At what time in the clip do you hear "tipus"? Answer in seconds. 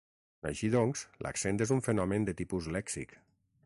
2.43-2.73